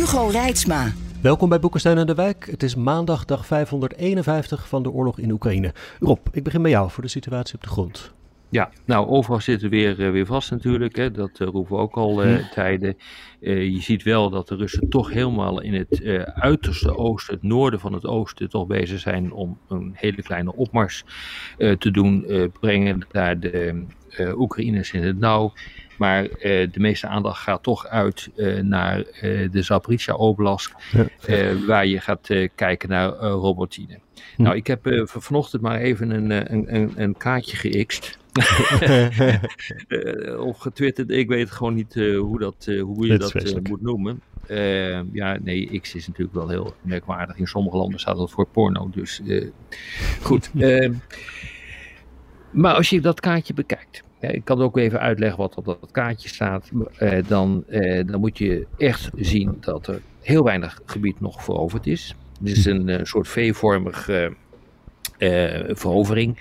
[0.00, 0.92] Hugo Reitsma.
[1.22, 2.46] Welkom bij Boekenstein en de Wijk.
[2.50, 5.72] Het is maandag dag 551 van de oorlog in Oekraïne.
[5.98, 8.12] Rob, ik begin bij jou voor de situatie op de grond.
[8.48, 10.96] Ja, nou overal zitten weer, uh, weer vast natuurlijk.
[10.96, 11.10] Hè.
[11.10, 12.96] Dat uh, roepen we ook al uh, tijden.
[13.40, 17.92] je ziet wel dat de Russen toch helemaal in het uiterste oosten, het noorden van
[17.92, 21.04] het oosten, toch bezig zijn om een hele kleine opmars
[21.56, 22.26] te doen.
[22.60, 23.84] brengen daar de
[24.36, 25.52] Oekraïners in het nauw.
[26.00, 30.74] Maar uh, de meeste aandacht gaat toch uit uh, naar uh, de Zaporizhia Oblast,
[31.26, 33.98] ja, waar je gaat kijken naar Robotine.
[34.36, 34.42] Hm.
[34.42, 38.18] Nou, ik heb vanochtend maar even een, een, een, een kaartje geëxt.
[40.48, 44.20] of getwitterd, ik weet gewoon niet hoe, dat, hoe je dat, dat moet noemen.
[45.12, 47.36] ja, nee, X is natuurlijk wel heel merkwaardig.
[47.36, 49.22] In sommige landen staat dat voor porno, dus
[50.22, 50.50] goed.
[52.50, 56.28] maar als je dat kaartje bekijkt, ik kan ook even uitleggen wat op dat kaartje
[56.28, 56.70] staat.
[56.98, 61.86] Uh, dan, uh, dan moet je echt zien dat er heel weinig gebied nog veroverd
[61.86, 62.14] is.
[62.38, 64.34] Het is een soort V-vormige
[65.68, 66.38] verovering.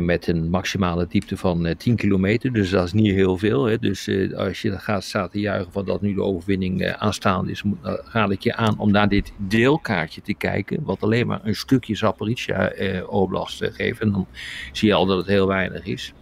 [0.00, 2.52] met een maximale diepte van 10 kilometer.
[2.52, 3.64] Dus dat is niet heel veel.
[3.64, 3.78] Hè.
[3.78, 8.30] Dus als je gaat staat te juichen van dat nu de overwinning aanstaande is, raad
[8.30, 10.82] ik je aan om naar dit deelkaartje te kijken.
[10.82, 12.72] Wat alleen maar een stukje Zaporizhia
[13.06, 14.00] Oblast geeft.
[14.00, 14.26] En dan
[14.72, 16.12] zie je al dat het heel weinig is.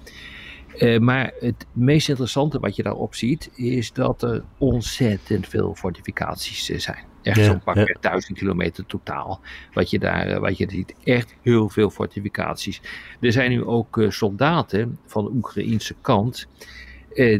[0.76, 6.70] Uh, maar het meest interessante wat je daarop ziet, is dat er ontzettend veel fortificaties
[6.70, 7.04] uh, zijn.
[7.22, 7.96] Echt ja, zo'n pak ja.
[8.00, 9.40] duizend kilometer totaal.
[9.72, 10.94] Wat je daar uh, wat je ziet.
[11.04, 12.80] Echt heel veel fortificaties.
[13.20, 16.46] Er zijn nu ook soldaten van de Oekraïnse kant.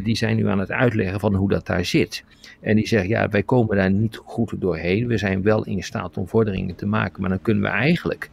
[0.03, 2.23] die zijn nu aan het uitleggen van hoe dat daar zit.
[2.59, 5.07] En die zeggen, ja, wij komen daar niet goed doorheen.
[5.07, 7.21] We zijn wel in staat om vorderingen te maken.
[7.21, 8.29] Maar dan kunnen we eigenlijk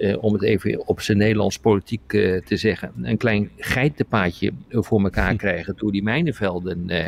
[0.00, 5.02] uh, om het even op zijn Nederlands politiek uh, te zeggen, een klein geitenpaadje voor
[5.02, 7.04] elkaar krijgen door die mijnenvelden uh,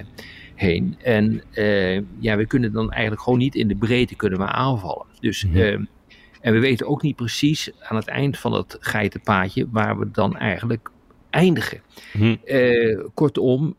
[0.54, 0.96] heen.
[1.02, 1.42] En
[2.18, 5.06] ja, we kunnen dan eigenlijk gewoon niet in de breedte kunnen we aanvallen.
[5.20, 5.88] Dus, mm-hmm.
[6.40, 10.36] en we weten ook niet precies aan het eind van dat geitenpaadje waar we dan
[10.36, 10.90] eigenlijk
[11.30, 11.80] eindigen.
[12.12, 12.38] Mm-hmm.
[13.14, 13.76] kortom,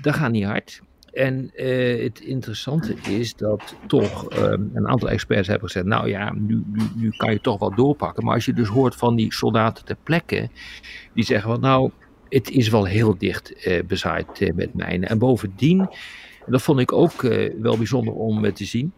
[0.00, 0.82] dat gaat niet hard.
[1.12, 6.32] En uh, het interessante is dat toch um, een aantal experts hebben gezegd: Nou ja,
[6.32, 8.24] nu, nu, nu, kan je toch wel doorpakken.
[8.24, 10.48] Maar als je dus hoort van die soldaten ter plekke,
[11.14, 11.90] die zeggen: van, Nou,
[12.28, 15.08] het is wel heel dicht uh, bezaaid uh, met mijnen.
[15.08, 15.88] En bovendien,
[16.46, 17.22] dat vond ik ook
[17.60, 18.92] wel bijzonder om te zien.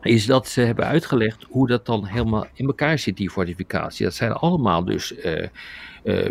[0.00, 4.04] Is dat ze hebben uitgelegd hoe dat dan helemaal in elkaar zit, die fortificatie.
[4.04, 5.14] Dat zijn allemaal dus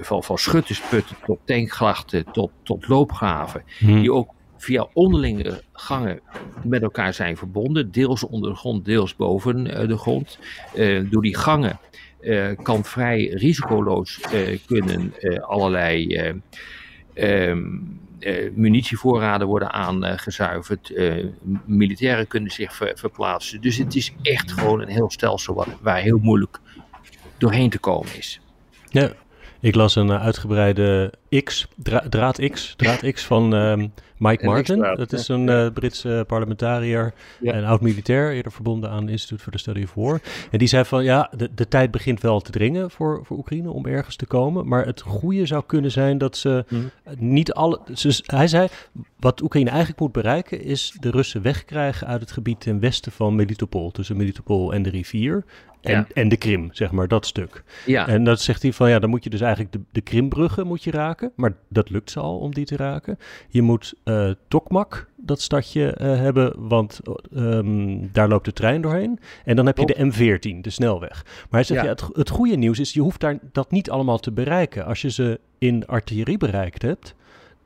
[0.01, 3.63] van, van schuttersputten tot tankgrachten tot, tot loopgraven.
[3.79, 3.99] Hmm.
[3.99, 4.29] Die ook
[4.67, 6.19] via onderlinge gangen
[6.63, 7.91] met elkaar zijn verbonden.
[7.91, 10.39] Deels onder de grond, deels boven de grond.
[11.09, 11.79] Door die gangen
[12.21, 14.19] uh, kan vrij risicoloos
[14.65, 16.17] kunnen allerlei
[17.13, 17.99] um,
[18.53, 20.93] munitievoorraden worden aangezuiverd.
[21.65, 23.61] militairen kunnen zich ver, verplaatsen.
[23.61, 26.59] Dus het is echt gewoon een heel stelsel waar, waar heel moeilijk
[27.37, 28.41] doorheen te komen is.
[28.89, 29.11] Ja,
[29.59, 31.13] ik las een uitgebreide
[31.43, 34.79] X, dra draad X, draad X van um, Mike Martin.
[34.79, 37.53] Dat is een uh, Britse parlementariër ja.
[37.53, 40.21] en oud-militair, eerder verbonden aan het Institute for the Study of War.
[40.51, 43.71] En die zei van ja, de, de tijd begint wel te dringen voor, voor Oekraïne
[43.71, 44.67] om ergens te komen.
[44.67, 46.91] Maar het goede zou kunnen zijn dat ze mm.
[47.17, 47.79] niet alle.
[47.93, 48.67] Ze, hij zei,
[49.19, 53.35] wat Oekraïne eigenlijk moet bereiken, is de Russen wegkrijgen uit het gebied ten westen van
[53.35, 55.43] Melitopol, tussen Melitopol en de rivier.
[55.87, 56.07] En, ja.
[56.13, 57.63] en de Krim, zeg maar, dat stuk.
[57.85, 58.07] Ja.
[58.07, 60.83] En dat zegt hij van ja, dan moet je dus eigenlijk de, de Krimbruggen moet
[60.83, 61.31] je raken.
[61.35, 63.17] Maar dat lukt ze al om die te raken.
[63.49, 66.99] Je moet uh, Tokmak, dat stadje, uh, hebben, want
[67.35, 69.19] um, daar loopt de trein doorheen.
[69.45, 71.23] En dan heb je de M14, de snelweg.
[71.25, 71.85] Maar hij zegt, ja.
[71.85, 74.85] ja, het, het goede nieuws is, je hoeft daar dat niet allemaal te bereiken.
[74.85, 77.15] Als je ze in artillerie bereikt hebt,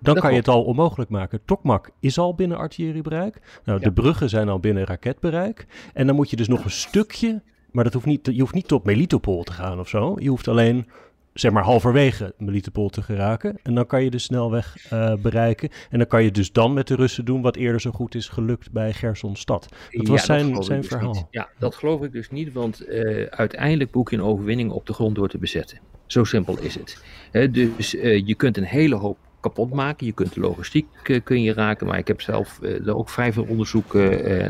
[0.02, 0.46] dan dat kan klopt.
[0.46, 1.40] je het al onmogelijk maken.
[1.46, 3.42] Tokmak is al binnen artilleriebereik.
[3.66, 3.86] Nou, ja.
[3.86, 5.66] de bruggen zijn al binnen raketbereik.
[5.94, 7.42] En dan moet je dus nog een stukje,
[7.72, 10.16] maar dat hoeft niet, je hoeft niet tot Melitopol te gaan of zo.
[10.20, 10.88] Je hoeft alleen
[11.34, 13.60] zeg maar halverwege Melitopol te geraken.
[13.64, 15.70] En dan kan je de snelweg uh, bereiken.
[15.90, 18.28] En dan kan je dus dan met de Russen doen wat eerder zo goed is
[18.28, 19.68] gelukt bij Gersonstad.
[19.90, 21.14] Dat was ja, zijn, dat zijn dus verhaal.
[21.14, 21.28] Niet.
[21.30, 24.94] Ja, dat geloof ik dus niet, want uh, uiteindelijk boek je een overwinning op de
[24.94, 25.80] grond door te bezetten.
[26.06, 27.04] Zo simpel is het.
[27.32, 30.06] He, dus uh, je kunt een hele hoop kapot maken.
[30.06, 30.88] Je kunt de logistiek
[31.24, 33.94] kun je raken, maar ik heb zelf er ook vrij veel onderzoek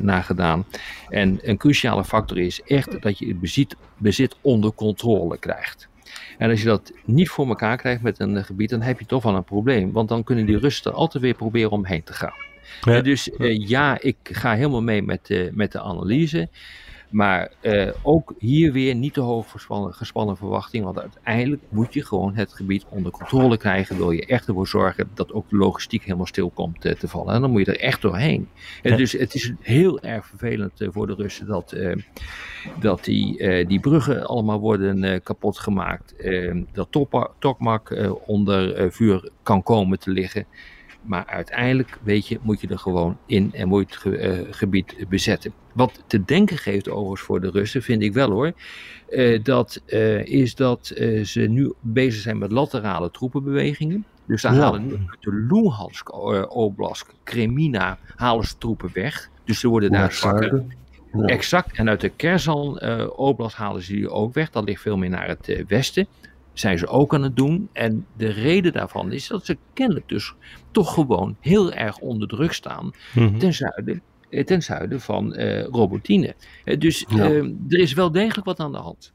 [0.02, 0.66] naar gedaan.
[1.10, 5.90] En een cruciale factor is echt dat je het bezit, bezit onder controle krijgt.
[6.38, 9.24] En als je dat niet voor elkaar krijgt met een gebied, dan heb je toch
[9.24, 9.92] wel een probleem.
[9.92, 12.34] Want dan kunnen die Russen altijd weer proberen omheen te gaan.
[12.82, 13.02] Ja.
[13.02, 16.50] dus ja, ik ga helemaal mee met, met de analyse.
[17.12, 22.06] Maar uh, ook hier weer niet te hoog gespannen, gespannen verwachting, want uiteindelijk moet je
[22.06, 23.98] gewoon het gebied onder controle krijgen.
[23.98, 27.34] Wil je echt ervoor zorgen dat ook de logistiek helemaal stil komt uh, te vallen.
[27.34, 28.48] En dan moet je er echt doorheen.
[28.82, 28.96] Ja.
[28.96, 31.76] Dus het is heel erg vervelend uh, voor de Russen dat,
[32.80, 36.16] dat die, die bruggen allemaal worden kapot gemaakt.
[36.74, 36.88] dat
[37.40, 40.46] Tokmak onder vuur kan komen te liggen.
[41.02, 44.96] Maar uiteindelijk, weet je, moet je er gewoon in en moet je het ge, gebied
[45.10, 45.54] bezetten.
[45.74, 48.52] Wat te denken geeft overigens voor de Russen, vind ik wel hoor.
[49.10, 50.86] Uh, dat uh, is dat
[51.24, 54.06] ze nu bezig zijn met laterale troepenbewegingen.
[54.26, 54.54] Dus ja.
[54.54, 56.14] halen nu uit de Luhansk
[56.56, 59.30] Oblast, Kremina, halen ze troepen weg.
[59.46, 60.64] Dus ze worden daar zwakker.
[61.14, 61.26] Ja.
[61.26, 61.78] Exact.
[61.78, 62.82] En uit de Kerzan
[63.16, 64.50] Oblast halen ze die ook weg.
[64.50, 66.08] Dat ligt veel meer naar het westen
[66.54, 67.70] zijn ze ook aan het doen.
[67.72, 70.34] En de reden daarvan is dat ze kennelijk dus
[70.72, 73.40] toch gewoon heel erg onder druk staan mm-hmm.
[73.40, 74.02] ten, zuiden,
[74.46, 76.36] ten zuiden van uh, Robotine.
[76.66, 77.24] Uh, dus ja.
[77.70, 79.12] er is wel degelijk wat aan de hand.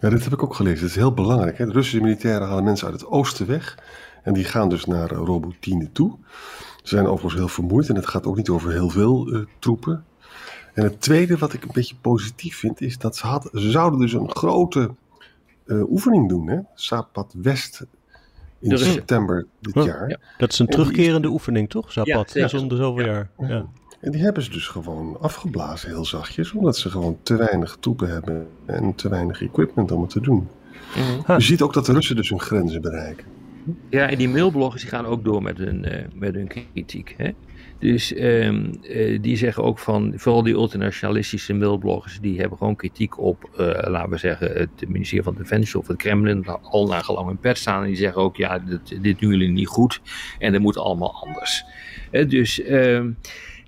[0.00, 0.80] Ja, dit heb ik ook gelezen.
[0.80, 1.58] Het is heel belangrijk.
[1.58, 1.66] Hè?
[1.66, 3.78] De Russische militairen halen mensen uit het oosten weg.
[4.22, 6.16] En die gaan dus naar Robotine toe.
[6.82, 7.88] Ze zijn overigens heel vermoeid.
[7.88, 10.04] En het gaat ook niet over heel veel troepen.
[10.74, 14.00] En het tweede wat ik een beetje positief vind, is dat ze, had, ze zouden
[14.00, 14.90] dus een grote
[15.66, 16.58] uh, oefening doen, hè?
[16.74, 17.86] Sapat West
[18.60, 20.08] in dus, september dit ja, jaar.
[20.08, 20.18] Ja.
[20.38, 21.92] Dat is een terugkerende die, oefening, toch?
[21.92, 23.30] Sapat, ja, om de zoveel jaar.
[23.38, 23.66] Ja.
[24.00, 28.08] En die hebben ze dus gewoon afgeblazen, heel zachtjes, omdat ze gewoon te weinig troepen
[28.08, 30.48] hebben en te weinig equipment om het te doen.
[30.96, 31.36] Mm-hmm.
[31.36, 33.26] Je ziet ook dat de Russen dus hun grenzen bereiken.
[33.90, 37.14] Ja, en die mailbloggers die gaan ook door met hun, uh, met hun kritiek.
[37.16, 37.30] Hè?
[37.78, 43.18] Dus um, uh, die zeggen ook van, vooral die ultranationalistische mailbloggers, die hebben gewoon kritiek
[43.18, 47.38] op, uh, laten we zeggen, het ministerie van Defensie of het Kremlin, al nagelang hun
[47.38, 47.82] pet staan.
[47.82, 50.00] En die zeggen ook, ja, dit, doen jullie niet goed
[50.38, 51.64] en dat moet allemaal anders.
[52.10, 53.16] Dus, um,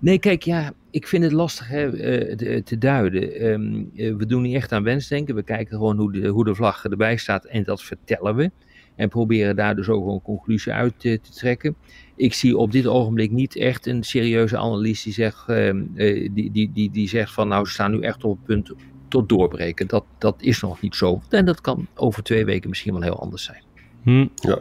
[0.00, 1.90] nee, kijk, ja, ik vind het lastig hè,
[2.36, 3.46] te, te, duiden.
[3.46, 6.84] Um, we doen niet echt aan wensdenken, we kijken gewoon hoe de, hoe de vlag
[6.84, 8.50] erbij staat en dat vertellen we.
[8.96, 11.76] En proberen daar dus ook een conclusie uit te, te trekken
[12.20, 15.88] ik zie op dit ogenblik niet echt een serieuze analyse die zegt, uh,
[16.30, 18.72] die, die, die, die zegt van nou ze staan nu echt op het punt
[19.08, 19.86] tot doorbreken.
[19.86, 21.22] Dat, dat is nog niet zo.
[21.28, 23.62] En dat kan over twee weken misschien wel heel anders zijn.
[24.02, 24.26] Hm.
[24.34, 24.58] Ja.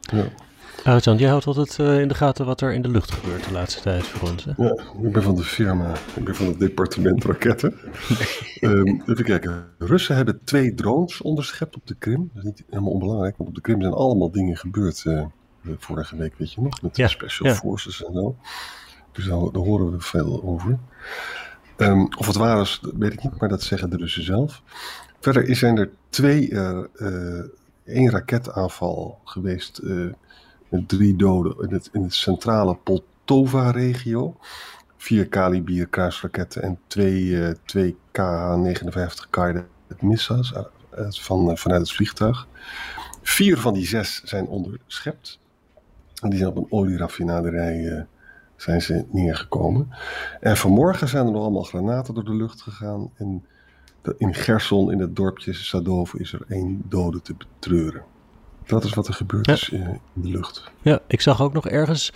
[0.00, 0.28] ja.
[0.84, 3.52] Alexander, jij houdt altijd uh, in de gaten wat er in de lucht gebeurt de
[3.52, 4.44] laatste tijd voor ons.
[4.44, 4.52] Hè?
[4.56, 4.70] Ja,
[5.02, 7.74] ik ben van de firma, ik ben van het departement raketten.
[8.60, 9.66] um, even kijken.
[9.78, 12.30] Russen hebben twee drones onderschept op de Krim.
[12.34, 15.04] Dat is niet helemaal onbelangrijk, want op de Krim zijn allemaal dingen gebeurd.
[15.06, 15.24] Uh,
[15.78, 17.54] vorige week, weet je nog, met de ja, Special ja.
[17.54, 18.36] Forces en zo.
[19.12, 20.78] Dus daar, daar, horen we veel over.
[21.76, 24.62] Um, of het waar is, weet ik niet, maar dat zeggen de Russen zelf.
[25.20, 27.44] Verder zijn er twee, uh, uh,
[27.84, 30.12] één raketaanval geweest uh,
[30.86, 34.36] drie doden in het, in het centrale Poltova-regio.
[34.96, 39.64] Vier Kalibier kruisraketten en twee, twee KH-59 Guided
[40.00, 40.52] missiles
[41.08, 42.46] van, vanuit het vliegtuig.
[43.22, 45.40] Vier van die zes zijn onderschept.
[46.22, 48.02] En die zijn op een olieraffinaderij uh,
[48.56, 49.88] zijn ze neergekomen.
[50.40, 53.10] En vanmorgen zijn er nog allemaal granaten door de lucht gegaan.
[53.16, 53.44] En
[54.16, 58.02] in Gerson, in het dorpje Sadov, is er één dode te betreuren.
[58.68, 59.52] Dat is wat er gebeurd ja.
[59.52, 60.70] is in de lucht.
[60.82, 62.12] Ja, ik zag ook nog ergens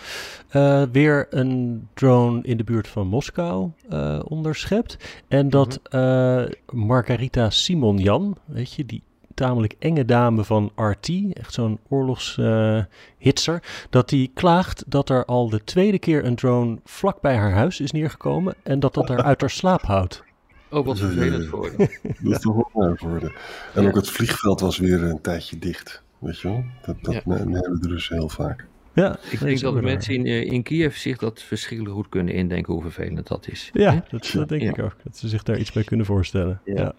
[0.52, 4.97] uh, weer een drone in de buurt van Moskou uh, onderschept.
[5.28, 9.02] En dat uh, Margarita Simonjan, weet je, die
[9.35, 15.49] tamelijk enge dame van RT, echt zo'n oorlogshitser, uh, dat die klaagt dat er al
[15.49, 19.23] de tweede keer een drone vlak bij haar huis is neergekomen en dat dat haar
[19.23, 20.23] uit haar slaap houdt.
[20.71, 21.99] Oh, wat vervelend voor haar.
[22.02, 23.32] Dat is toch wel voor.
[23.75, 23.88] En ja.
[23.88, 26.64] ook het vliegveld was weer een tijdje dicht, weet je wel.
[26.83, 27.21] Dat, dat ja.
[27.25, 28.67] hebben de Russen heel vaak.
[28.95, 32.73] Ja, ik denk dat de mensen in, in Kiev zich dat verschrikkelijk goed kunnen indenken
[32.73, 33.71] hoe vervelend dat is.
[33.73, 34.69] Ja, dat, dat denk ja.
[34.69, 34.97] ik ook.
[35.05, 36.61] Dat ze zich daar iets bij kunnen voorstellen.
[36.64, 36.75] Ja.
[36.75, 36.95] ja.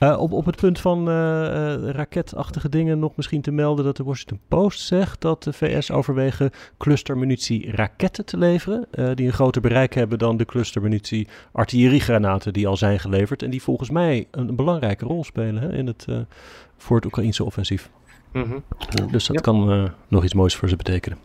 [0.00, 3.96] Uh, op, op het punt van uh, uh, raketachtige dingen nog misschien te melden dat
[3.96, 8.86] de Washington Post zegt dat de VS overwegen clustermunitie raketten te leveren.
[9.14, 13.42] die een groter bereik hebben dan de clustermunitie artilleriegranaten die al zijn geleverd.
[13.42, 16.06] En die volgens mij een, een belangrijke rol spelen hè, in het,
[16.76, 17.90] voor het Oekraïnse offensief.
[18.32, 18.62] Mm -hmm.
[19.10, 19.42] Dus dat ja.
[19.42, 21.18] kan nog iets moois voor ze betekenen.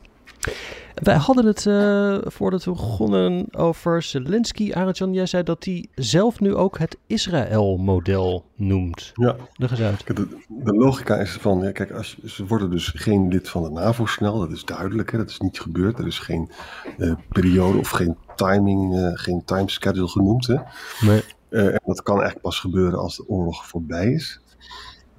[0.96, 4.72] Wij hadden het uh, voordat we begonnen over Zelensky.
[4.74, 9.12] Arjan, jij zei dat hij zelf nu ook het Israël-model noemt.
[9.14, 9.36] Ja.
[9.54, 10.08] Leg eens uit.
[10.08, 13.70] De, de logica is van, ja, kijk, als, ze worden dus geen lid van de
[13.70, 16.00] NAVO snel, dat is duidelijk, hè, dat is niet gebeurd.
[16.00, 16.52] Er is geen
[16.98, 20.48] uh, periode of geen timing, uh, geen timeschedule genoemd.
[20.48, 20.56] Hè.
[21.02, 21.24] Nee.
[21.50, 24.40] en dat kan eigenlijk pas gebeuren als de oorlog voorbij is.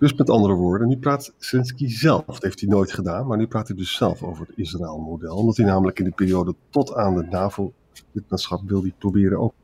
[0.03, 3.47] Dus met andere woorden, nu praat Zelensky zelf, dat heeft hij nooit gedaan, maar nu
[3.47, 5.37] praat hij dus zelf over het Israël-model.
[5.37, 9.55] Omdat hij namelijk in de periode tot aan de NAVO-lidmaatschap wil hij proberen ook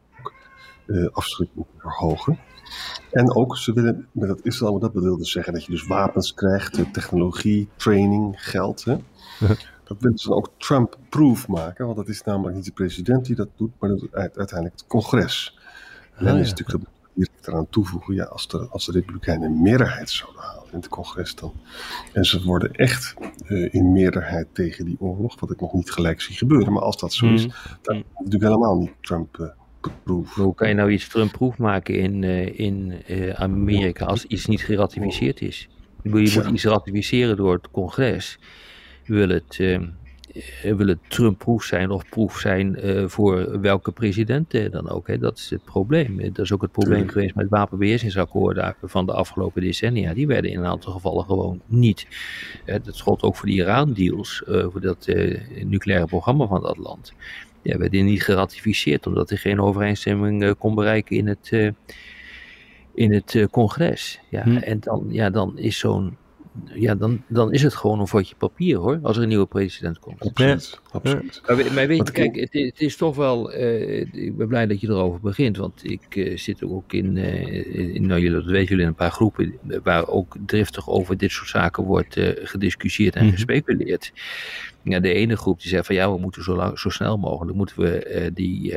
[0.86, 2.38] uh, afschrikking te verhogen.
[3.10, 6.34] En ook, ze willen met het Israël, dat wil dus zeggen dat je dus wapens
[6.34, 8.84] krijgt, technologie, training, geld.
[8.84, 8.96] Hè?
[9.84, 13.36] Dat willen ze dan ook Trump-proof maken, want dat is namelijk niet de president die
[13.36, 15.58] dat doet, maar uiteindelijk het congres.
[16.14, 19.62] En dan is natuurlijk dat direct eraan toevoegen, ja, als de, als de Republikeinen een
[19.62, 21.52] meerderheid zouden halen in het congres dan.
[22.12, 23.14] En ze worden echt
[23.48, 26.72] uh, in meerderheid tegen die oorlog, wat ik nog niet gelijk zie gebeuren.
[26.72, 27.52] Maar als dat zo is, Mm.
[27.82, 30.34] dan is het natuurlijk helemaal niet Trump-proof.
[30.34, 34.62] Hoe kan je nou iets Trump-proof maken in, uh, in uh, Amerika als iets niet
[34.62, 35.68] geratificeerd is?
[36.02, 38.38] Je moet iets ratificeren door het congres.
[39.04, 39.58] Wil het,
[40.64, 45.06] uh, wil het Trump-proof zijn of proef zijn uh, voor welke president uh, dan ook?
[45.06, 45.18] Hè?
[45.18, 46.16] Dat is het probleem.
[46.32, 50.14] Dat is ook het probleem geweest met wapenbeheersingsakkoorden van de afgelopen decennia.
[50.14, 52.06] Die werden in een aantal gevallen gewoon niet.
[52.64, 55.06] Dat gold ook voor die Iran-deals, voor dat
[55.64, 57.12] nucleaire programma van dat land.
[57.62, 61.72] Ja, werden niet geratificeerd omdat er geen overeenstemming kon bereiken in het,
[62.94, 64.20] in het uh, congres.
[64.28, 64.56] Ja, Hm.
[64.56, 66.16] En dan, ja, dan is zo'n.
[66.74, 69.98] Ja, dan, dan is het gewoon een vodje papier hoor, als er een nieuwe president
[69.98, 70.20] komt.
[70.20, 71.40] Absoluut, absoluut.
[71.46, 73.52] Maar, we- maar weet je, kijk, het, het is toch wel.
[73.52, 77.94] eh, ik ben blij dat je erover begint, want ik eh, zit ook in, eh,
[77.94, 78.06] in.
[78.06, 81.48] Nou, jullie, dat weten jullie, in een paar groepen waar ook driftig over dit soort
[81.48, 83.32] zaken wordt eh, gediscussieerd en Mhm.
[83.34, 84.12] gespeculeerd.
[84.82, 87.56] Ja, de ene groep die zegt van ja, we moeten zo, lang, zo snel mogelijk
[87.56, 88.72] moeten we eh, die.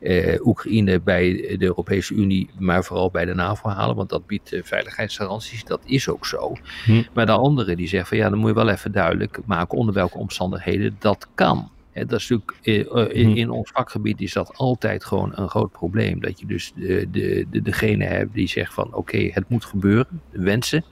[0.00, 4.52] Eh, Oekraïne bij de Europese Unie, maar vooral bij de NAVO halen, want dat biedt
[4.52, 5.64] eh, veiligheidsgaranties.
[5.64, 6.56] Dat is ook zo.
[6.84, 7.02] Hm.
[7.12, 9.94] Maar de anderen die zeggen van ja, dan moet je wel even duidelijk maken onder
[9.94, 11.70] welke omstandigheden dat kan.
[12.06, 13.36] Dat is natuurlijk, eh, in, Hm.
[13.36, 16.20] in ons vakgebied is dat altijd gewoon een groot probleem.
[16.20, 20.20] Dat je dus de, de, de, degene hebt die zegt van oké, het moet gebeuren,
[20.30, 20.84] wensen.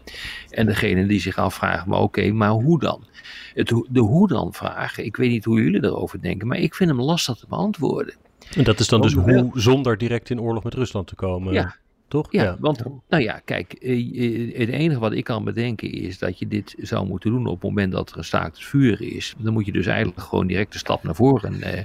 [0.51, 3.05] En degene die zich afvragen, maar oké, maar hoe dan?
[3.55, 6.91] Het, de hoe dan vragen, ik weet niet hoe jullie erover denken, maar ik vind
[6.91, 8.15] hem lastig te beantwoorden.
[8.55, 11.53] En dat is dan dus hoe zonder direct in oorlog met Rusland te komen.
[11.53, 11.76] Ja.
[12.09, 12.26] Toch?
[12.31, 16.38] Ja, want nou ja, kijk, eh, eh, het enige wat ik kan bedenken is dat
[16.38, 19.35] je dit zou moeten doen op het moment dat er een staakt vuren is.
[19.38, 21.85] Dan moet je dus eigenlijk gewoon direct de stap naar voren eh,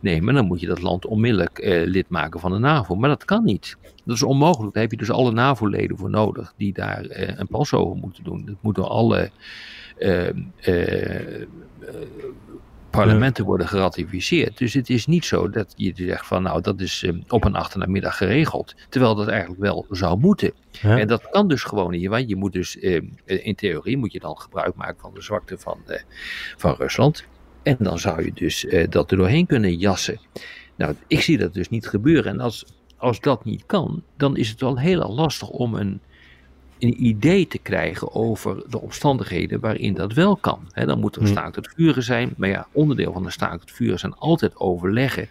[0.00, 0.34] nemen.
[0.34, 2.94] Dan moet je dat land onmiddellijk eh, lid maken van de NAVO.
[2.94, 3.76] Maar dat kan niet.
[4.04, 4.74] Dat is onmogelijk.
[4.74, 8.24] Daar heb je dus alle NAVO-leden voor nodig die daar eh, een pas over moeten
[8.24, 8.44] doen.
[8.44, 9.30] Dat moet door alle
[12.96, 14.58] parlementen worden geratificeerd.
[14.58, 17.54] Dus het is niet zo dat je zegt van nou dat is eh, op een
[17.54, 18.74] achternamiddag geregeld.
[18.88, 20.52] Terwijl dat eigenlijk wel zou moeten.
[20.70, 20.98] Ja.
[20.98, 22.08] En dat kan dus gewoon niet.
[22.08, 25.58] Want je moet dus eh, in theorie moet je dan gebruik maken van de zwakte
[25.58, 26.00] van, eh,
[26.56, 27.24] van Rusland.
[27.62, 30.20] En dan zou je dus dat er doorheen kunnen jassen.
[30.76, 32.32] Nou, ik zie dat dus niet gebeuren.
[32.32, 32.64] En als,
[32.96, 36.00] als dat niet kan, dan is het wel heel lastig om een,
[36.78, 40.60] een idee te krijgen over de omstandigheden waarin dat wel kan.
[40.74, 41.36] Dan moet er een Hmm.
[41.36, 42.34] staakt het vuren zijn.
[42.36, 45.28] Maar ja, onderdeel van een staakt het vuren zijn altijd overleggen.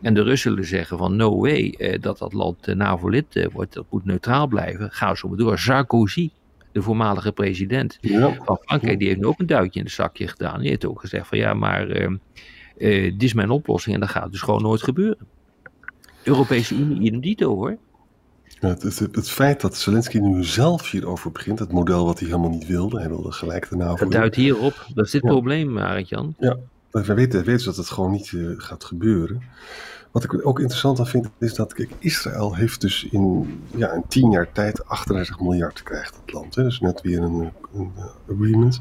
[0.00, 3.46] En de Russen zullen zeggen van no way eh, dat dat land eh, NAVO-lid eh,
[3.52, 3.74] wordt.
[3.74, 4.90] Dat moet neutraal blijven.
[4.92, 5.58] Ga zo maar door.
[5.58, 6.30] Sarkozy,
[6.72, 10.28] de voormalige president Ja, van Frankrijk, die heeft nu ook een duitje in het zakje
[10.28, 10.60] gedaan.
[10.60, 12.04] Die heeft ook gezegd van ja, maar eh,
[12.76, 15.26] eh, dit is mijn oplossing en dat gaat dus gewoon nooit gebeuren.
[16.22, 17.76] Europese Unie, idem dito hoor.
[18.66, 22.28] Ja, het, het, het feit dat Zelensky nu zelf hierover begint, het model wat hij
[22.28, 23.96] helemaal niet wilde, hij wilde gelijk de NAVO.
[23.96, 24.86] Dat duidt hierop.
[24.94, 25.28] Dat is dit Ja.
[25.28, 26.34] probleem, Arend-Jan.
[26.90, 29.42] We weten, weten dat het gewoon niet eh, gaat gebeuren.
[30.10, 34.02] Wat ik ook interessant aan vind, is dat kijk, Israël heeft dus in, ja, in
[34.08, 36.54] tien jaar tijd 38 miljard krijgt het land.
[36.54, 36.62] Hè?
[36.62, 37.92] Dus net weer een, een
[38.30, 38.80] agreement.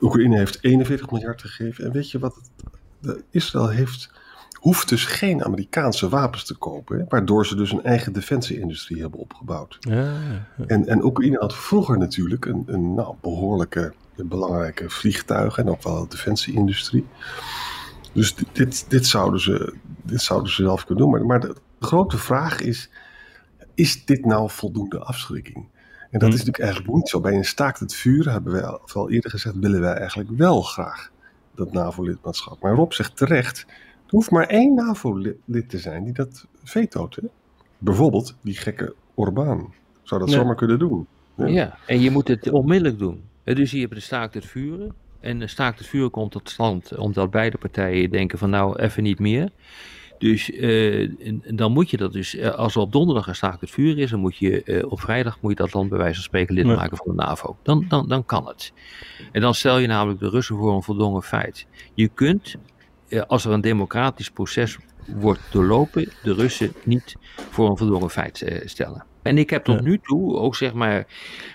[0.00, 1.84] Oekraïne heeft 41 miljard gegeven.
[1.84, 2.34] En weet je wat?
[2.34, 2.50] Het,
[2.98, 4.10] de, Israël heeft,
[4.58, 7.06] hoeft dus geen Amerikaanse wapens te kopen.
[7.08, 9.76] Waardoor ze dus een eigen defensieindustrie hebben opgebouwd.
[9.80, 10.64] Ja, ja.
[10.66, 16.08] En, en Oekraïne had vroeger natuurlijk een, een nou, behoorlijke, belangrijke vliegtuigen en ook wel
[16.08, 17.06] defensieindustrie.
[18.12, 21.12] Dus dit, dit, dit, zouden ze, dit zouden ze zelf kunnen doen.
[21.12, 22.90] Maar, maar de, grote vraag is,
[23.74, 25.56] is dit nou voldoende afschrikking?
[25.56, 26.28] En dat Hmm.
[26.28, 27.20] is natuurlijk eigenlijk niet zo.
[27.20, 30.62] Bij een staakt het vuur, hebben wij al, al eerder gezegd, willen wij eigenlijk wel
[30.62, 31.10] graag
[31.54, 32.62] dat NAVO-lidmaatschap.
[32.62, 33.66] Maar Rob zegt terecht,
[34.08, 37.14] er hoeft maar één NAVO-lid te zijn die dat vetoot.
[37.14, 37.22] Hè?
[37.78, 39.72] Bijvoorbeeld die gekke Orbán
[40.02, 40.36] zou dat Ja.
[40.36, 41.06] zomaar kunnen doen.
[41.34, 41.46] Ja.
[41.46, 41.78] Ja.
[41.86, 43.22] en je moet het onmiddellijk doen.
[43.44, 44.94] Dus je hebt de staakt het vuren.
[45.20, 49.02] En een staakt het vuur komt tot stand omdat beide partijen denken van nou even
[49.02, 49.50] niet meer.
[50.18, 51.10] Dus uh,
[51.54, 54.10] dan moet je dat dus, uh, als er op donderdag een staakt het vuur is,
[54.10, 56.66] dan moet je uh, op vrijdag moet je dat land bij wijze van spreken lid
[56.66, 57.56] maken van de NAVO.
[57.62, 58.72] Dan, dan, dan kan het.
[59.32, 61.66] En dan stel je namelijk de Russen voor een voldongen feit.
[61.94, 62.56] Je kunt,
[63.26, 67.16] als er een democratisch proces wordt doorlopen, de Russen niet
[67.50, 69.04] voor een voldongen feit stellen.
[69.22, 71.06] En ik heb tot nu toe, ook zeg maar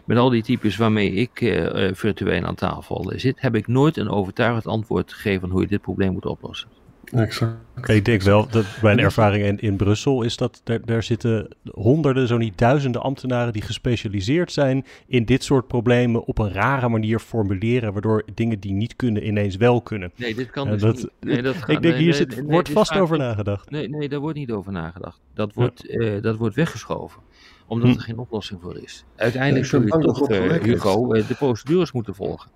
[0.05, 4.09] met al die types waarmee ik uh, virtueel aan tafel zit, heb ik nooit een
[4.09, 6.69] overtuigend antwoord gegeven van hoe je dit probleem moet oplossen.
[7.11, 7.55] Exact.
[7.85, 12.27] Ik denk wel dat mijn ervaring in, in Brussel is dat daar, daar zitten honderden,
[12.27, 17.19] zo niet duizenden ambtenaren die gespecialiseerd zijn in dit soort problemen op een rare manier
[17.19, 20.11] formuleren, waardoor dingen die niet kunnen ineens wel kunnen.
[20.15, 21.09] Nee, dit kan dus dat, niet.
[21.19, 23.69] Nee, dat gaat, ik denk, hier zit, wordt vast over nagedacht.
[23.69, 25.19] Nee, nee, daar wordt niet over nagedacht.
[25.33, 25.99] Dat wordt, ja.
[25.99, 27.21] uh, dat wordt weggeschoven
[27.67, 27.95] omdat hm.
[27.95, 29.05] er geen oplossing voor is.
[29.15, 32.51] Uiteindelijk zul je toch, uh, Hugo, de procedures moeten volgen.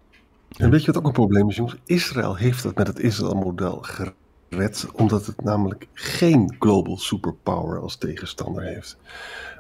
[0.57, 1.75] En weet je wat ook een probleem is, jongens?
[1.85, 3.81] Israël heeft dat met het Israël-model
[4.49, 8.97] gered, omdat het namelijk geen global superpower als tegenstander heeft.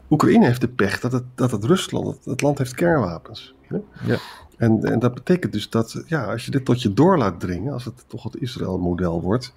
[0.09, 3.55] Oekraïne heeft de pech dat het, dat het Rusland, het, het land heeft kernwapens.
[3.61, 3.77] Hè?
[4.05, 4.17] Ja.
[4.57, 7.73] En, en dat betekent dus dat, ja, als je dit tot je door laat dringen,
[7.73, 9.53] als het toch het Israël-model wordt,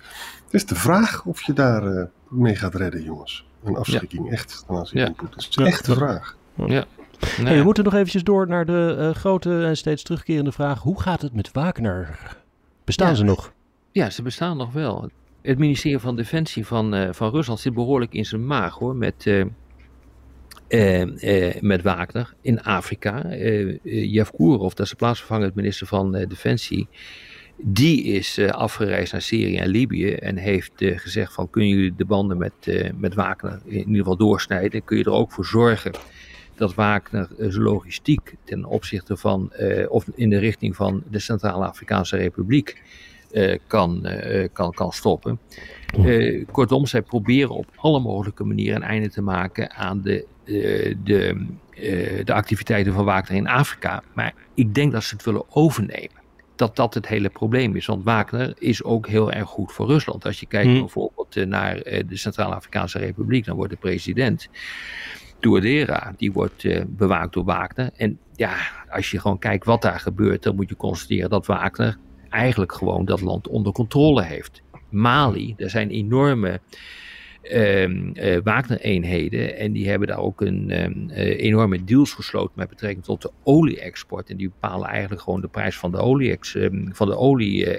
[0.51, 3.49] is de vraag of je daar uh, mee gaat redden, jongens.
[3.65, 4.33] Een afschrikking, ja.
[4.33, 5.37] echt, ten aanzien van Poetin.
[5.37, 6.37] Dat is echt de vraag.
[6.55, 6.65] Ja.
[6.67, 7.47] Nee.
[7.47, 10.83] Hey, we moeten nog eventjes door naar de uh, grote en steeds terugkerende vraag.
[10.83, 12.19] Hoe gaat het met Wagner?
[12.85, 13.15] Bestaan ja.
[13.15, 13.53] ze nog?
[13.93, 15.11] Ja, ze bestaan nog wel.
[15.43, 19.27] Het ministerie van Defensie van, uh, van Rusland zit behoorlijk in zijn maag hoor, met,
[19.27, 19.45] uh,
[21.61, 23.27] met Wagner in Afrika.
[23.83, 26.89] Yevkurov, dat is de plaatsvervangend minister van Defensie,
[27.63, 31.95] die is uh, afgereisd naar Syrië en Libië en heeft uh, gezegd van kunnen jullie
[31.97, 34.85] de banden met, uh, met Wagner in ieder geval doorsnijden.
[34.85, 35.93] Kun je er ook voor zorgen
[36.55, 39.53] dat Wagner zijn logistiek ten opzichte van
[39.89, 42.83] of in de richting van de Centraal-Afrikaanse Republiek
[43.67, 44.09] kan,
[44.53, 45.39] kan, kan stoppen.
[46.53, 50.27] kortom, zij proberen op alle mogelijke manieren een einde te maken aan de,
[51.05, 51.47] de,
[52.25, 54.03] de activiteiten van Wagner in Afrika.
[54.15, 56.19] Maar ik denk dat ze het willen overnemen
[56.57, 57.87] dat dat het hele probleem is.
[57.87, 60.25] Want Wagner is ook heel erg goed voor Rusland.
[60.25, 60.79] Als je kijkt hmm.
[60.79, 64.49] bijvoorbeeld naar de Centraal-Afrikaanse Republiek, dan wordt de president
[65.39, 67.91] Touadera, die wordt bewaakt door Wagner.
[67.97, 68.57] En ja,
[68.89, 71.99] als je gewoon kijkt wat daar gebeurt, dan moet je constateren dat Wagner
[72.30, 74.62] eigenlijk gewoon dat land onder controle heeft.
[74.88, 76.60] Mali, er zijn enorme
[77.43, 79.56] uh, Wagner-eenheden.
[79.56, 83.30] En die hebben daar ook een um, uh, enorme deals gesloten met betrekking tot de
[83.43, 84.30] olie-export.
[84.30, 86.69] En die bepalen eigenlijk gewoon de prijs van de olie-export
[87.02, 87.78] um, olie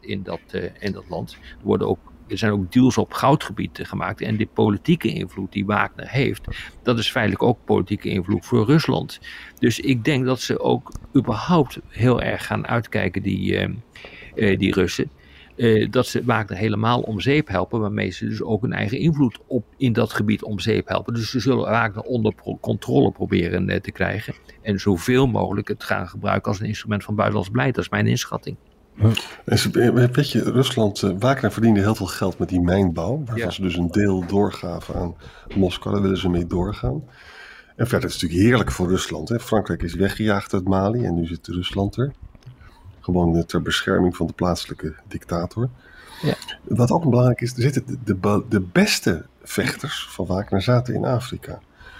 [0.00, 1.32] in, dat, uh, in dat land.
[1.32, 4.20] Er worden ook er zijn ook deals op goudgebied gemaakt.
[4.20, 6.46] En de politieke invloed die Wagner heeft,
[6.82, 9.20] dat is feitelijk ook politieke invloed voor Rusland.
[9.58, 13.68] Dus ik denk dat ze ook überhaupt heel erg gaan uitkijken, die,
[14.34, 15.10] uh, die Russen.
[15.56, 19.38] Uh, dat ze Wagner helemaal om zeep helpen, waarmee ze dus ook een eigen invloed
[19.46, 21.14] op, in dat gebied om zeep helpen.
[21.14, 26.50] Dus ze zullen Wagner onder controle proberen te krijgen en zoveel mogelijk het gaan gebruiken
[26.50, 27.74] als een instrument van buitenlands beleid.
[27.74, 28.56] Dat is mijn inschatting.
[30.12, 33.50] Weet je, Rusland, uh, Wagner verdiende heel veel geld met die mijnbouw, waarvan ja.
[33.50, 35.14] ze dus een deel doorgaven aan
[35.54, 37.02] Moskou, daar willen ze mee doorgaan.
[37.76, 39.28] En verder is het natuurlijk heerlijk voor Rusland.
[39.28, 39.40] Hè?
[39.40, 42.12] Frankrijk is weggejaagd uit Mali en nu zit Rusland er.
[43.00, 45.68] Gewoon ter bescherming van de plaatselijke dictator.
[46.22, 46.34] Ja.
[46.62, 51.04] Wat ook belangrijk is, er zitten de, de, de beste vechters van Wagner zaten in
[51.04, 51.58] Afrika.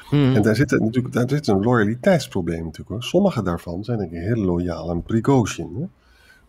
[0.08, 0.34] Hmm.
[0.34, 2.88] En daar zit, natuurlijk, daar zit een loyaliteitsprobleem natuurlijk.
[2.88, 3.02] Hoor.
[3.02, 5.76] Sommige daarvan zijn denk ik heel loyaal aan Prigozhin.
[5.78, 5.86] Hè?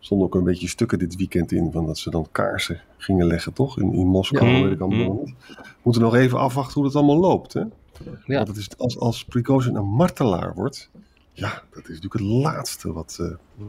[0.00, 3.52] Stonden ook een beetje stukken dit weekend in van dat ze dan kaarsen gingen leggen,
[3.52, 3.78] toch?
[3.78, 4.62] In, in Moskou, Ja.
[4.62, 5.18] weet ik allemaal Mm.
[5.24, 5.34] niet.
[5.56, 7.60] We moeten nog even afwachten hoe dat allemaal loopt, hè?
[7.60, 8.36] Ja.
[8.36, 10.90] Want het is, als, als Prigozhin een martelaar wordt,
[11.32, 13.26] ja, dat is natuurlijk het laatste wat, eh,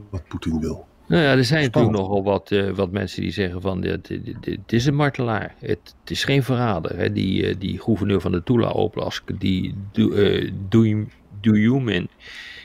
[0.10, 0.88] wat Poetin wil.
[1.08, 1.92] Nou ja, er zijn Spannend.
[1.94, 4.08] natuurlijk nogal wat, eh, wat mensen die zeggen van dit,
[4.42, 5.56] dit, is een martelaar.
[5.60, 6.98] Het, het is geen verrader.
[6.98, 7.12] Hè.
[7.12, 11.08] Die, eh, die gouverneur van de Tula Oblast, die Du- eh, Du-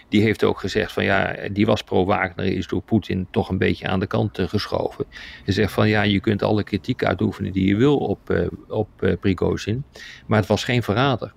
[0.09, 3.87] die heeft ook gezegd van ja, die was pro-Wagner, is door Poetin toch een beetje
[3.89, 5.05] aan de kant eh, geschoven.
[5.45, 8.89] Hij zegt van ja, je kunt alle kritiek uitoefenen die je wil op, eh op
[9.03, 9.85] eh, Prigozhin,
[10.27, 11.33] maar het was geen verrader.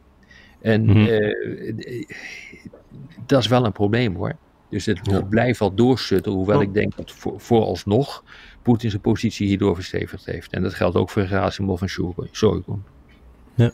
[0.62, 1.32] En Mhm.
[3.26, 4.36] dat is wel een probleem hoor.
[4.70, 5.22] Dus het Ja.
[5.22, 6.64] blijft wel doorsutten, hoewel Oh.
[6.64, 8.24] ik denk dat voor, vooralsnog
[8.62, 10.52] Poetin zijn positie hierdoor verstevigd heeft.
[10.54, 12.74] En dat geldt ook voor Gerasimov en Shoigu.
[13.58, 13.72] Ja.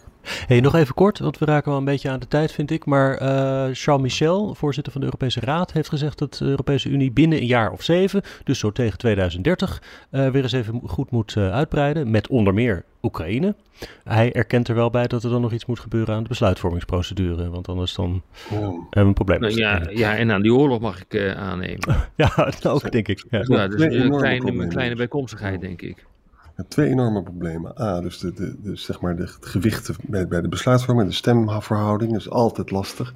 [0.47, 2.85] Hey, nog even kort, want we raken wel een beetje aan de tijd, vind ik.
[2.85, 3.27] Maar uh,
[3.71, 7.45] Charles Michel, voorzitter van de Europese Raad, heeft gezegd dat de Europese Unie binnen een
[7.45, 12.11] jaar of zeven, dus zo tegen 2030, uh, weer eens even goed moet uh, uitbreiden.
[12.11, 13.55] Met onder meer Oekraïne.
[14.03, 17.49] Hij erkent er wel bij dat er dan nog iets moet gebeuren aan de besluitvormingsprocedure.
[17.49, 19.39] Want anders dan hebben we een probleem.
[19.39, 21.95] Nou, ja, ja, en aan die oorlog mag ik aannemen.
[22.15, 23.25] ja, ook denk ik.
[23.29, 26.05] Ja, ja dus een kleine, kleine bijkomstigheid, denk ik
[26.67, 27.81] twee enorme problemen.
[27.81, 31.15] A, dus, de, de, de zeg maar de, het gewicht bij, bij de besluitvorming, de
[31.15, 33.13] stemverhouding is altijd lastig.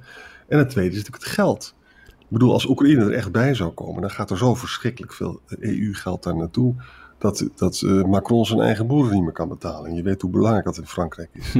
[0.48, 1.74] En het tweede is natuurlijk het geld.
[2.18, 5.40] Ik bedoel, als Oekraïne er echt bij zou komen, dan gaat er zo verschrikkelijk veel
[5.48, 6.74] EU-geld daar naartoe.
[7.18, 9.90] Dat, dat uh, Macron zijn eigen boeren niet meer kan betalen.
[9.90, 11.54] En je weet hoe belangrijk dat in Frankrijk is.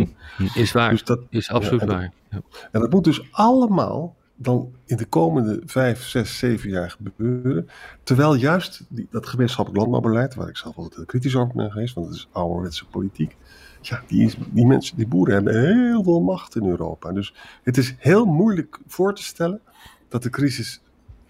[0.55, 0.91] Is waar.
[0.91, 2.13] Dus dat, is absoluut ja, en waar.
[2.31, 2.41] Ja.
[2.73, 7.69] En dat moet dus allemaal dan in de komende vijf, zes, zeven jaar gebeuren.
[8.03, 12.07] Terwijl juist die, dat gemeenschappelijk landbouwbeleid, waar ik zelf altijd kritisch over ben geweest, want
[12.07, 13.37] het is ouderwetse politiek.
[13.81, 17.13] Ja, die, die mensen, die boeren hebben heel veel macht in Europa.
[17.13, 19.61] Dus het is heel moeilijk voor te stellen
[20.09, 20.81] dat de crisis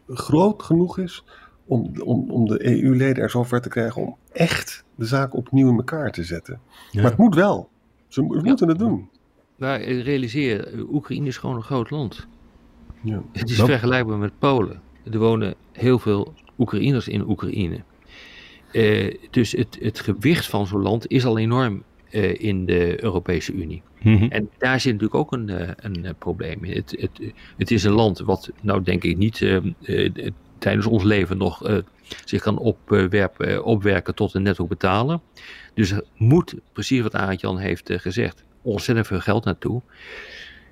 [0.08, 1.24] groot genoeg is
[1.66, 5.76] om, om, om de EU-leden er zover te krijgen om echt de zaak opnieuw in
[5.76, 6.60] elkaar te zetten.
[6.90, 7.00] Ja.
[7.02, 7.68] Maar het moet wel.
[8.08, 8.66] Ze moeten ja.
[8.66, 9.08] het doen.
[9.56, 12.26] Maar realiseer, Oekraïne is gewoon een groot land.
[13.02, 13.22] Ja.
[13.32, 14.80] Het is vergelijkbaar met Polen.
[15.10, 17.80] Er wonen heel veel Oekraïners in Oekraïne.
[18.72, 23.52] Uh, dus het, het gewicht van zo'n land is al enorm uh, in de Europese
[23.52, 23.82] Unie.
[24.02, 24.30] Mm -hmm.
[24.30, 26.76] En daar zit natuurlijk ook een, uh, een probleem in.
[26.76, 29.46] Het, het, het is een land wat, nou denk ik niet
[30.58, 31.82] tijdens ons leven nog
[32.24, 35.20] zich kan opwerpen, opwerken tot een netto betalen.
[35.74, 39.82] Dus er moet, precies wat Arend-Jan heeft gezegd, ontzettend veel geld naartoe.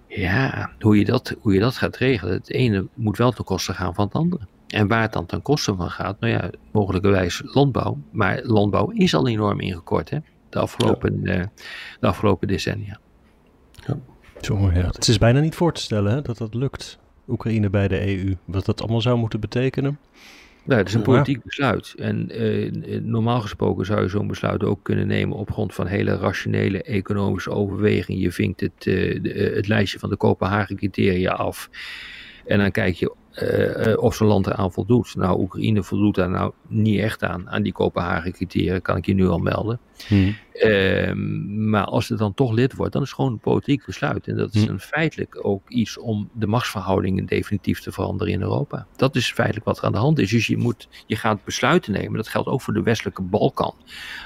[0.09, 2.35] Ja, hoe je, dat, hoe je dat gaat regelen.
[2.35, 4.47] Het ene moet wel ten koste gaan van het andere.
[4.66, 7.99] En waar het dan ten koste van gaat, nou ja, mogelijkerwijs landbouw.
[8.11, 10.19] Maar landbouw is al enorm ingekort, hè?
[10.49, 11.37] De afgelopen, ja.
[11.37, 11.45] uh,
[12.01, 12.99] de afgelopen decennia.
[13.87, 13.99] Ja.
[14.40, 14.87] Ja.
[14.87, 18.37] Het is bijna niet voor te stellen hè, dat dat lukt, Oekraïne bij de EU.
[18.45, 19.99] Wat dat allemaal zou moeten betekenen.
[20.66, 21.94] Nou, het is een politiek besluit.
[21.98, 26.16] En uh, normaal gesproken zou je zo'n besluit ook kunnen nemen op grond van hele
[26.16, 28.20] rationele economische overwegingen.
[28.20, 31.70] Je vinkt het, uh, de, het lijstje van de Kopenhagen-criteria af.
[32.46, 35.14] En dan kijk je uh, of zo'n land eraan voldoet.
[35.14, 39.29] Nou, Oekraïne voldoet daar nou niet echt aan, aan die Kopenhagen-criteria, kan ik je nu
[39.29, 39.81] al melden.
[40.07, 40.37] Hmm.
[40.55, 41.12] Uh,
[41.68, 44.27] maar als het dan toch lid wordt, dan is het gewoon een politiek besluit.
[44.27, 44.72] En dat is hmm.
[44.72, 48.87] een feitelijk ook iets om de machtsverhoudingen definitief te veranderen in Europa.
[48.96, 50.31] Dat is feitelijk wat er aan de hand is.
[50.31, 52.16] Dus je, moet, je gaat besluiten nemen.
[52.16, 53.75] Dat geldt ook voor de westelijke Balkan.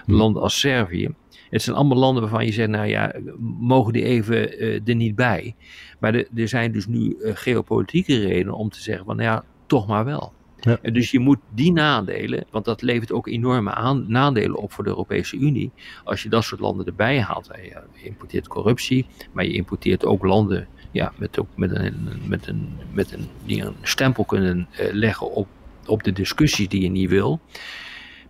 [0.05, 0.17] Hmm.
[0.17, 1.15] Landen als Servië.
[1.51, 3.13] Het zijn allemaal landen waarvan je zegt, nou ja,
[3.59, 5.55] mogen die even uh, er niet bij.
[5.99, 9.45] Maar de, er zijn dus nu uh, geopolitieke redenen om te zeggen van, nou ja,
[9.67, 10.33] toch maar wel.
[10.61, 10.79] Ja.
[10.83, 14.85] En dus je moet die nadelen, want dat levert ook enorme aan, nadelen op voor
[14.85, 15.71] de Europese Unie.
[16.05, 17.51] Als je dat soort landen erbij haalt.
[17.93, 22.69] Je importeert corruptie, maar je importeert ook landen ja, met, ook met, een, met, een,
[22.93, 25.49] met een, die een stempel kunnen uh, leggen op,
[25.87, 27.41] op de discussies die je niet wil.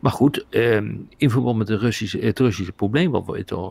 [0.00, 3.68] Maar goed, ehm, in verband met de Russische, het Russische probleem wat we, uh,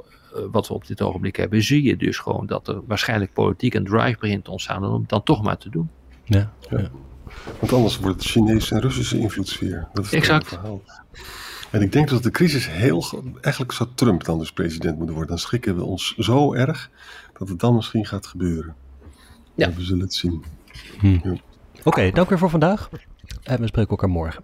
[0.52, 3.86] wat we op dit ogenblik hebben, zie je dus gewoon dat er waarschijnlijk politiek een
[3.86, 5.90] drive begint te ontstaan om het dan toch maar te doen.
[6.24, 6.90] Ja, ja.
[7.60, 9.88] Want anders wordt het Chinese en Russische invloedssfeer.
[9.94, 10.50] Dat is exact.
[10.50, 10.82] het verhaal.
[11.72, 13.24] En ik denk dat de crisis heel.
[13.42, 15.36] Eigenlijk zou Trump dan dus president moeten worden.
[15.36, 16.90] Dan schrikken we ons zo erg
[17.38, 18.76] dat het dan misschien gaat gebeuren.
[19.56, 19.74] Ja.
[19.74, 20.44] we zullen het zien.
[21.00, 21.08] Hm.
[21.08, 21.20] Ja.
[21.22, 21.40] Oké,
[21.84, 22.90] okay, dank weer voor vandaag.
[23.44, 24.44] En we spreken elkaar morgen.